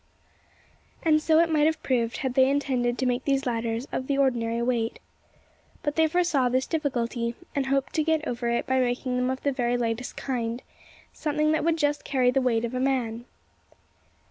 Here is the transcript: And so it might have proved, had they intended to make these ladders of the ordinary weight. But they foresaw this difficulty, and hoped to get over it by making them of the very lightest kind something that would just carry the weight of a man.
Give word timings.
And 1.03 1.21
so 1.21 1.37
it 1.37 1.47
might 1.51 1.67
have 1.67 1.83
proved, 1.83 2.17
had 2.25 2.33
they 2.33 2.49
intended 2.49 2.97
to 2.97 3.05
make 3.05 3.23
these 3.23 3.45
ladders 3.45 3.85
of 3.91 4.07
the 4.07 4.17
ordinary 4.17 4.59
weight. 4.63 4.97
But 5.83 5.95
they 5.95 6.07
foresaw 6.07 6.49
this 6.49 6.65
difficulty, 6.65 7.35
and 7.55 7.67
hoped 7.67 7.93
to 7.93 8.03
get 8.03 8.27
over 8.27 8.49
it 8.49 8.65
by 8.65 8.79
making 8.79 9.15
them 9.17 9.29
of 9.29 9.43
the 9.43 9.51
very 9.51 9.77
lightest 9.77 10.17
kind 10.17 10.63
something 11.13 11.51
that 11.51 11.63
would 11.63 11.77
just 11.77 12.03
carry 12.03 12.31
the 12.31 12.41
weight 12.41 12.65
of 12.65 12.73
a 12.73 12.79
man. 12.79 13.25